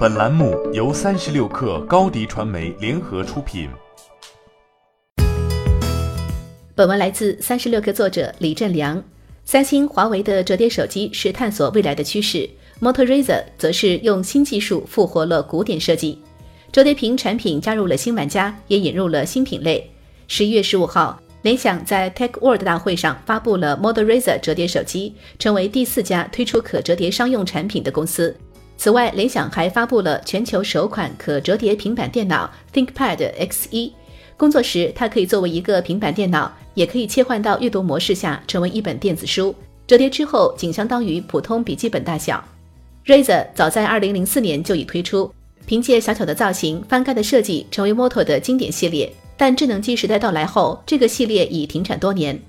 [0.00, 3.68] 本栏目由三十六氪高低传媒联合出品。
[6.74, 9.04] 本文来自三十六氪作者李振良。
[9.44, 12.48] 三星、华为的折叠手机是探索未来的趋势
[12.80, 16.18] ，Motoreza 则是用新技术复活了古典设计。
[16.72, 19.90] 折叠屏产品加入了新玩家，也引入了新品类。
[20.28, 28.34] 十一月十五号，联想在 Tech World 大会上发布了 Motoreza 折叠手机，成为第四家推出可折叠商用产品的公司。
[28.80, 33.92] 此外，联想还发布了全球首款可折叠平板电脑 ThinkPad X1。
[34.38, 39.54] 工作时，它可以作为一个平板电脑，也可以切换到阅读模式下，成为一本电子书。
[39.86, 42.42] 折叠之后，仅相当于普通笔记本大小。
[43.04, 45.30] Razer 早在2004年就已推出。
[45.66, 49.12] 凭借小巧的造型、翻盖的设计，成为 Moto 的经典系列。
[49.36, 52.40] 但智能机时代到来后，这个系列已停产多年。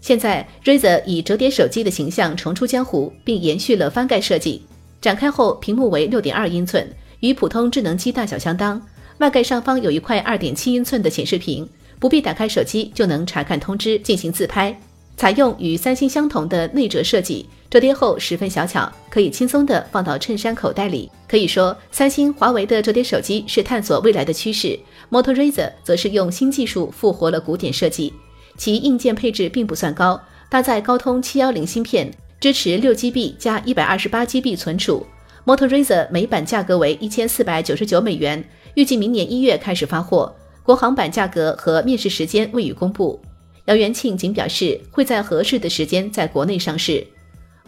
[0.00, 4.62] 现在，Razer 以折叠手机的形象重出江湖，并延续了翻盖设计。
[5.00, 6.86] 展开后，屏幕为6.2英寸，
[7.20, 8.80] 与普通智能机大小相当。
[9.18, 14.78] 外盖上方有一块2.7英寸的显示屏，不必打开手机就能查看通知、进行自拍。
[15.16, 17.46] 采用与三星相同的内折设计。
[17.70, 21.08] 折叠后十分小巧，可以轻松地放到衬衫口袋里。
[21.28, 24.76] 可以说，三星、华为的折叠手机是探索未来的趋势
[25.08, 28.12] ，Motoreza 则是用新技术复活了古典设计。
[28.56, 35.06] 其硬件配置并不算高，搭载高通七幺零芯片，支持六 GB 加一百二十八 GB 存储。
[35.44, 38.42] Motoreza 每版价格为一千四百九十九美元，
[38.74, 40.34] 预计明年一月开始发货。
[40.62, 43.20] 国行版价格和面世时间未予公布。
[43.66, 47.06] 姚元庆仅表示会在合适的时间在国内上市。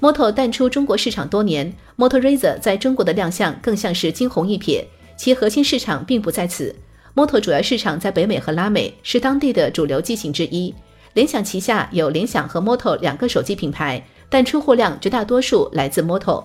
[0.01, 4.83] Moto 淡出中国市场多年，Motoreza 在中国的亮相更像是惊鸿一瞥，
[5.19, 6.75] 其核心市场并不在此。
[7.15, 10.75] Moto 主要市场在北美和拉美，是当地的主流机型之一。
[11.15, 14.03] 联想旗下有联想和 Moto 两个手机品牌，
[14.33, 16.43] 但出货量绝大多数来自 Moto。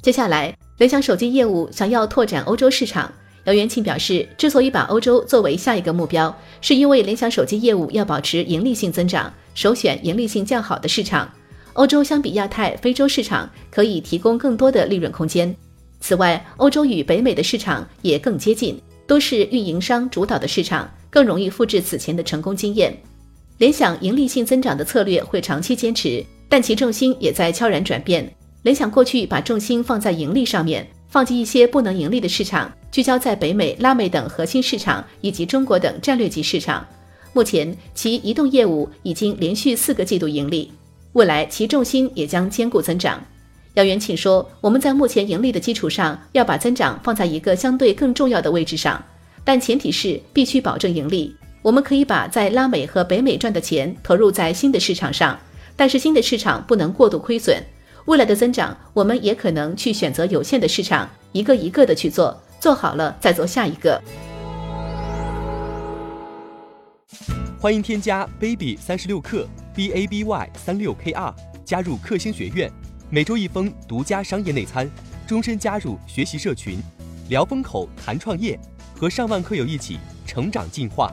[0.00, 3.12] 接下来，联想手机业务想要拓展欧洲市场。
[3.44, 11.30] 姚元庆表示，之所以把欧洲作为下一个目标，是因为联想手机业务要保持盈利性增长，首选盈利性较好的市场。
[11.74, 15.54] 欧洲相比亚太、非洲市场，可以提供更多的利润空间。
[16.00, 22.96] 此外，欧洲与北美的市场也更接近，都是运营商主导的市场，更容易复制此前的成功经验。
[23.58, 28.30] 联想盈利性增长的策略会长期坚持，但其重心也在悄然转变。
[28.62, 36.86] 联想过去把重心放在盈利上面，放弃一些不能盈利的市场，聚焦在北美、拉美等核心市场以及中国等战略级市场。
[37.32, 40.72] 目前，其移动业务已经连续四个季度盈利。
[41.12, 43.22] 未来其重心也将兼顾增长。
[43.74, 49.02] 姚元庆说：“我们在目前盈利的基础上，要把增长放在一个相对更重要的位置上，
[49.44, 51.34] 但前提是必须保证盈利。
[51.62, 55.38] 我们可以把在拉美和北美赚的钱投入在新的市场上，
[55.76, 57.62] 但是新的市场不能过度亏损。
[58.06, 64.02] 未来的增长，我们也可能去选择有限的市场，一个一个的去做，做好了再做下一个。”
[67.60, 69.46] 欢迎添加 baby 三十六克。
[69.74, 72.72] b a b y 三六 k r 加入克星学院，
[73.10, 74.90] 每周一封独家商业内参，
[75.26, 76.78] 终身加入学习社群，
[77.28, 78.58] 聊风口谈创业，
[78.98, 81.12] 和上万课友一起成长进化。